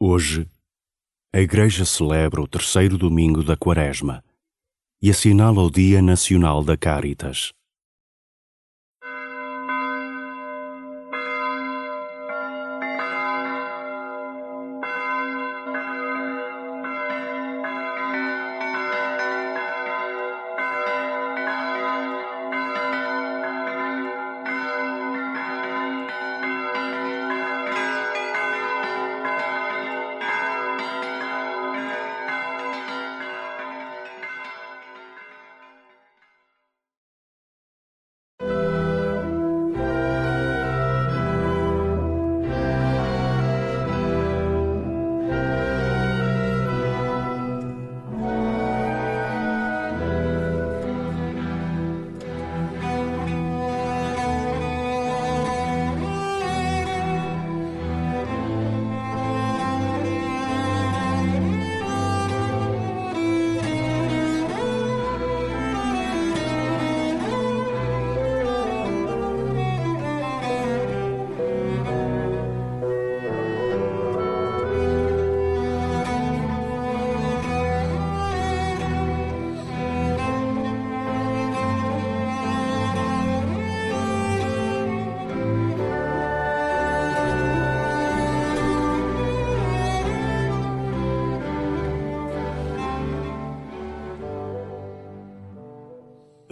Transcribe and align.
Hoje, 0.00 0.48
a 1.32 1.40
Igreja 1.40 1.84
celebra 1.84 2.40
o 2.40 2.46
terceiro 2.46 2.96
domingo 2.96 3.42
da 3.42 3.56
Quaresma 3.56 4.22
e 5.02 5.10
assinala 5.10 5.60
o 5.60 5.68
Dia 5.68 6.00
Nacional 6.00 6.62
da 6.62 6.76
Caritas. 6.76 7.52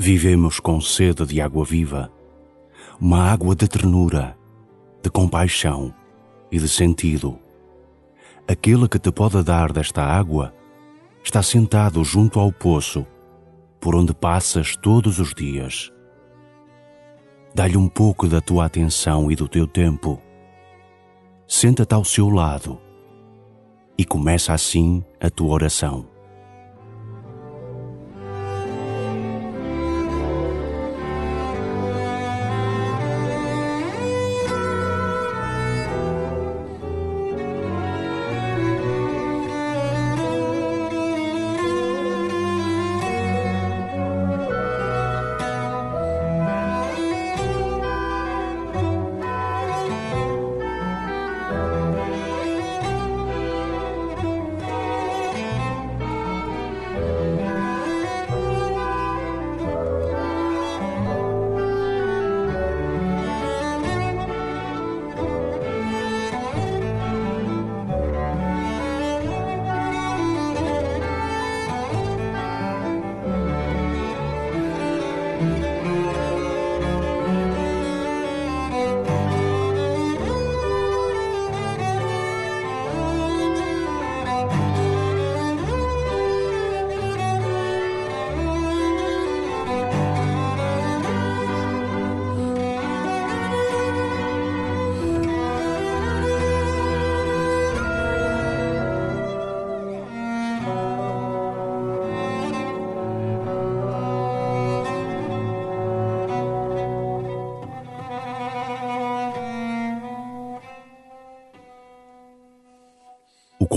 Vivemos 0.09 0.61
com 0.61 0.81
sede 0.81 1.27
de 1.27 1.41
água 1.41 1.65
viva, 1.65 2.13
uma 3.01 3.29
água 3.29 3.57
de 3.57 3.67
ternura, 3.67 4.39
de 5.03 5.11
compaixão 5.11 5.93
e 6.49 6.61
de 6.61 6.69
sentido. 6.69 7.37
Aquele 8.47 8.87
que 8.87 9.01
te 9.01 9.11
pode 9.11 9.43
dar 9.43 9.73
desta 9.73 10.05
água 10.05 10.55
está 11.25 11.43
sentado 11.43 12.05
junto 12.05 12.39
ao 12.39 12.53
poço 12.53 13.05
por 13.81 13.97
onde 13.97 14.15
passas 14.15 14.77
todos 14.77 15.19
os 15.19 15.35
dias. 15.35 15.93
Dá-lhe 17.53 17.77
um 17.77 17.89
pouco 17.89 18.29
da 18.29 18.41
tua 18.41 18.67
atenção 18.67 19.29
e 19.29 19.35
do 19.35 19.49
teu 19.49 19.67
tempo. 19.67 20.23
Senta-te 21.49 21.95
ao 21.95 22.05
seu 22.05 22.29
lado 22.29 22.81
e 23.99 24.05
começa 24.05 24.53
assim 24.53 25.05
a 25.21 25.29
tua 25.29 25.53
oração. 25.53 26.16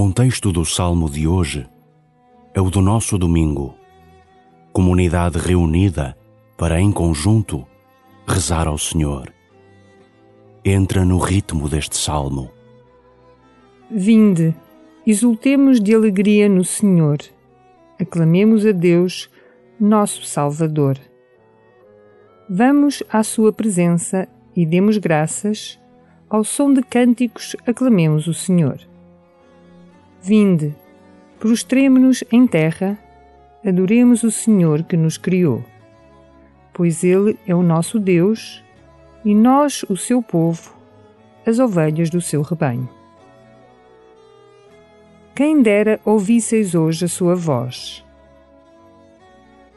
Contexto 0.10 0.52
do 0.52 0.66
salmo 0.66 1.08
de 1.08 1.28
hoje 1.28 1.70
é 2.56 2.60
o 2.60 2.72
do 2.72 2.82
nosso 2.82 3.16
domingo, 3.16 3.76
comunidade 4.74 5.38
reunida 5.38 6.18
para, 6.58 6.82
em 6.82 6.92
conjunto, 6.92 7.64
rezar 8.26 8.68
ao 8.68 8.76
Senhor. 8.76 9.32
Entra 10.66 11.06
no 11.06 11.20
ritmo 11.20 11.70
deste 11.70 11.96
salmo. 11.96 12.50
Vinde, 13.92 14.56
exultemos 15.06 15.80
de 15.80 15.94
alegria 15.94 16.50
no 16.50 16.66
Senhor, 16.66 17.20
aclamemos 18.00 18.66
a 18.66 18.72
Deus, 18.72 19.30
nosso 19.80 20.26
Salvador. 20.26 20.98
Vamos 22.50 23.04
à 23.12 23.22
Sua 23.22 23.54
presença 23.54 24.28
e 24.56 24.66
demos 24.66 24.98
graças, 24.98 25.80
ao 26.28 26.44
som 26.44 26.74
de 26.74 26.82
cânticos 26.82 27.56
aclamemos 27.68 28.26
o 28.26 28.34
Senhor. 28.34 28.90
Vinde, 30.22 30.76
prostremo-nos 31.40 32.24
em 32.32 32.46
terra, 32.46 32.98
adoremos 33.66 34.24
o 34.24 34.32
Senhor 34.32 34.84
que 34.84 34.98
nos 34.98 35.18
criou. 35.18 35.64
Pois 36.74 37.04
Ele 37.04 37.38
é 37.48 37.56
o 37.56 37.64
nosso 37.64 38.00
Deus 38.00 38.64
e 39.24 39.34
nós 39.34 39.84
o 39.90 39.96
seu 39.96 40.22
povo, 40.22 40.74
as 41.46 41.60
ovelhas 41.60 42.10
do 42.10 42.22
seu 42.22 42.42
rebanho. 42.42 42.90
Quem 45.36 45.62
dera 45.62 46.00
ouvisseis 46.04 46.76
hoje 46.76 47.06
a 47.06 47.08
sua 47.08 47.34
voz. 47.34 48.06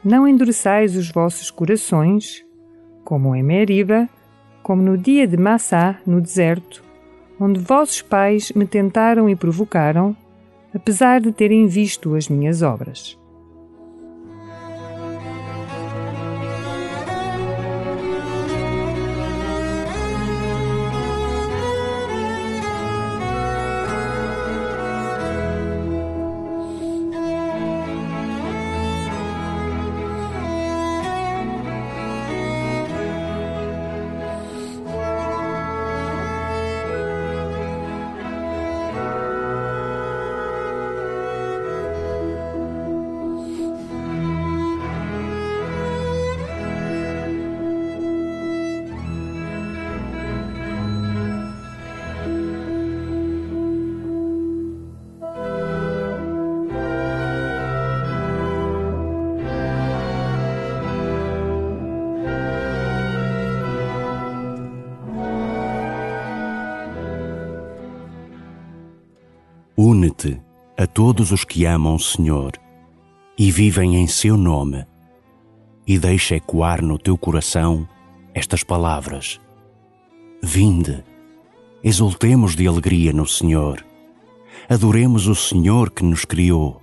Não 0.03 0.27
endureçais 0.27 0.97
os 0.97 1.09
vossos 1.09 1.49
corações, 1.49 2.43
como 3.05 3.33
em 3.33 3.41
Meriba, 3.41 4.09
como 4.61 4.81
no 4.81 4.97
dia 4.97 5.25
de 5.25 5.37
Massá, 5.37 5.99
no 6.05 6.19
deserto, 6.19 6.83
onde 7.39 7.59
vossos 7.61 8.01
pais 8.01 8.51
me 8.51 8.67
tentaram 8.67 9.29
e 9.29 9.35
provocaram, 9.35 10.15
apesar 10.73 11.21
de 11.21 11.31
terem 11.31 11.67
visto 11.67 12.15
as 12.15 12.27
minhas 12.27 12.61
obras. 12.61 13.17
Une-te 69.75 70.39
a 70.77 70.85
todos 70.85 71.31
os 71.31 71.43
que 71.43 71.65
amam 71.65 71.95
o 71.95 71.99
Senhor 71.99 72.51
e 73.35 73.49
vivem 73.49 73.95
em 73.95 74.05
seu 74.05 74.37
nome, 74.37 74.85
e 75.87 75.97
deixa 75.97 76.35
ecoar 76.35 76.83
no 76.83 76.99
teu 76.99 77.17
coração 77.17 77.89
estas 78.35 78.63
palavras: 78.63 79.41
Vinde, 80.43 81.03
exultemos 81.83 82.55
de 82.55 82.67
alegria 82.67 83.11
no 83.11 83.25
Senhor, 83.25 83.83
adoremos 84.69 85.25
o 85.25 85.33
Senhor 85.33 85.89
que 85.89 86.03
nos 86.03 86.23
criou 86.23 86.82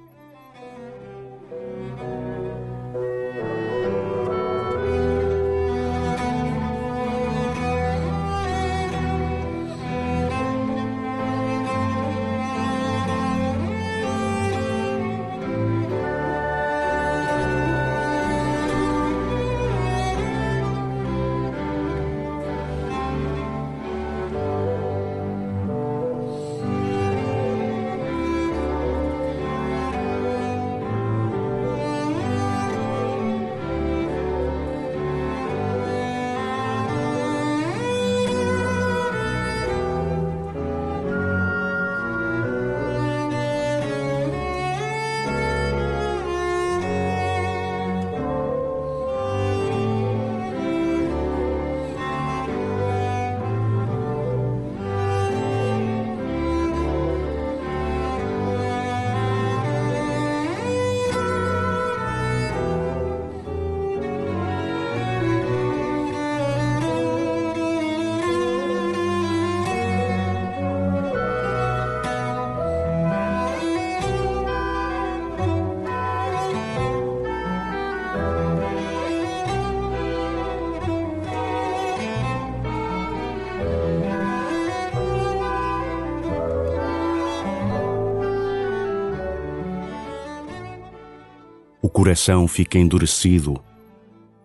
coração 91.91 92.49
fica 92.49 92.79
endurecido, 92.79 93.63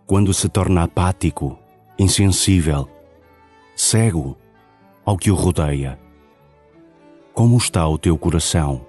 quando 0.06 0.34
se 0.34 0.48
torna 0.48 0.82
apático, 0.82 1.58
insensível, 1.98 2.88
cego 3.74 4.36
ao 5.04 5.16
que 5.16 5.30
o 5.30 5.34
rodeia. 5.34 5.98
Como 7.32 7.56
está 7.56 7.86
o 7.88 7.96
teu 7.98 8.18
coração? 8.18 8.86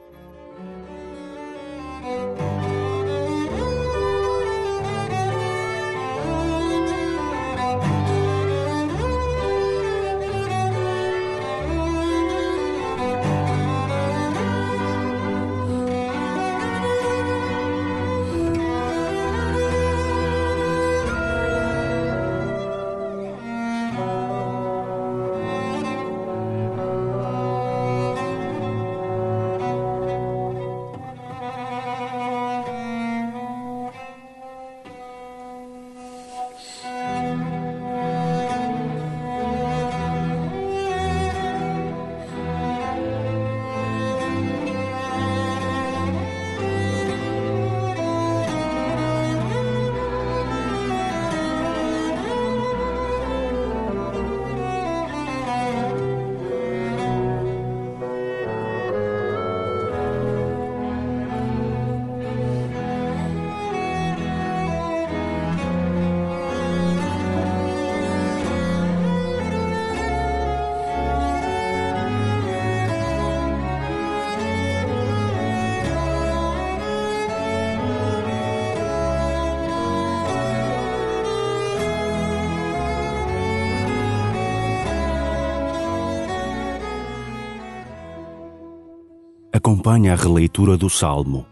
Acompanha 89.67 90.13
a 90.13 90.15
releitura 90.15 90.77
do 90.77 90.89
Salmo. 90.89 91.45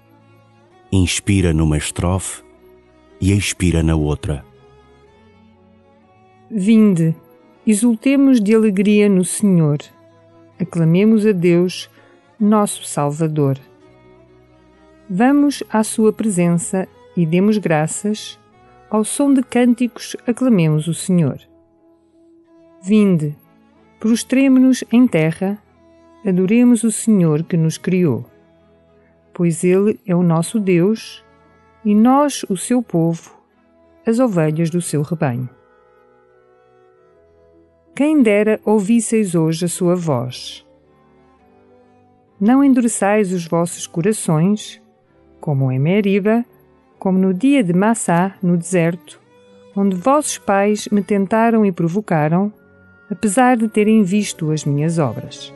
Inspira 0.90 1.54
numa 1.54 1.78
estrofe 1.78 2.42
e 3.20 3.34
expira 3.34 3.84
na 3.84 3.94
outra. 3.94 4.46
Vinde, 6.50 7.14
exultemos 7.68 8.40
de 8.40 8.56
alegria 8.56 9.10
no 9.10 9.26
Senhor. 9.26 9.80
Aclamemos 10.58 11.26
a 11.26 11.34
Deus, 11.34 11.90
nosso 12.40 12.86
Salvador. 12.86 13.60
Vamos 15.10 15.62
à 15.70 15.84
Sua 15.84 16.14
presença 16.14 16.88
e 17.18 17.26
demos 17.26 17.58
graças. 17.58 18.40
Ao 18.90 19.04
som 19.04 19.34
de 19.34 19.44
cânticos, 19.44 20.16
aclamemos 20.26 20.88
o 20.88 20.94
Senhor. 20.94 21.38
Vinde, 22.82 23.36
prostremo-nos 24.00 24.86
em 24.90 25.06
terra 25.06 25.62
adoremos 26.26 26.84
o 26.84 26.92
Senhor 26.92 27.44
que 27.44 27.56
nos 27.56 27.78
criou, 27.78 28.26
pois 29.34 29.64
Ele 29.64 30.00
é 30.06 30.16
o 30.16 30.24
nosso 30.24 30.60
Deus 30.60 31.24
e 31.84 31.94
nós 31.94 32.44
o 32.50 32.58
seu 32.58 32.82
povo, 32.82 33.40
as 34.06 34.20
ovelhas 34.20 34.70
do 34.70 34.82
seu 34.82 35.04
rebanho. 35.04 35.50
Quem 37.96 38.22
dera 38.22 38.60
ouvisseis 38.66 39.36
hoje 39.36 39.66
a 39.66 39.70
sua 39.70 39.96
voz. 39.96 40.66
Não 42.42 42.64
endureçais 42.64 43.32
os 43.32 43.48
vossos 43.48 43.88
corações, 43.88 44.82
como 45.40 45.72
em 45.72 45.80
Meriba, 45.80 46.44
como 47.00 47.18
no 47.18 47.34
dia 47.34 47.64
de 47.64 47.72
Massá, 47.72 48.36
no 48.44 48.58
deserto, 48.58 49.22
onde 49.76 49.96
vossos 49.96 50.38
pais 50.38 50.90
me 50.92 51.02
tentaram 51.02 51.66
e 51.66 51.72
provocaram, 51.72 52.52
apesar 53.10 53.56
de 53.56 53.70
terem 53.70 54.04
visto 54.04 54.52
as 54.52 54.66
minhas 54.66 55.00
obras. 55.00 55.55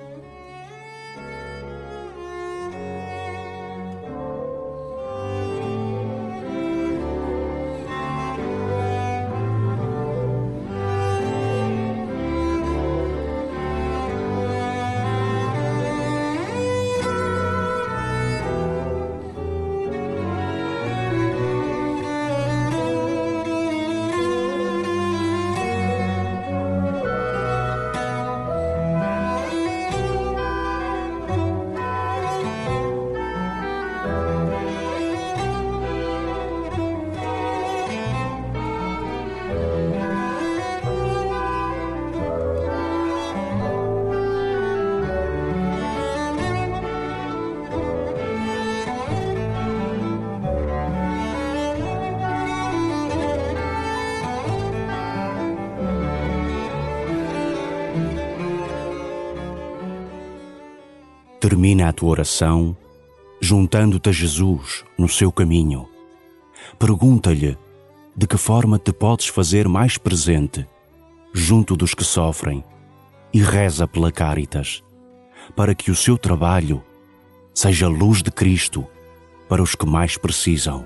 Termina 61.39 61.88
a 61.88 61.93
tua 61.93 62.10
oração 62.10 62.75
juntando-te 63.41 64.10
a 64.10 64.12
Jesus 64.12 64.84
no 64.98 65.08
seu 65.08 65.31
caminho. 65.31 65.88
Pergunta-lhe 66.77 67.58
de 68.15 68.27
que 68.27 68.38
forma 68.38 68.77
te 68.77 68.91
podes 68.91 69.27
fazer 69.27 69.67
mais 69.67 69.98
presente 69.98 70.67
junto 71.34 71.77
dos 71.77 71.93
que 71.93 72.03
sofrem 72.03 72.63
e 73.34 73.41
reza 73.41 73.88
pela 73.88 74.12
Caritas, 74.12 74.84
para 75.55 75.74
que 75.74 75.89
o 75.89 75.96
seu 75.96 76.17
trabalho 76.17 76.84
seja 77.53 77.88
luz 77.88 78.22
de 78.22 78.31
Cristo 78.31 78.86
para 79.48 79.63
os 79.63 79.75
que 79.75 79.86
mais 79.86 80.17
precisam. 80.17 80.86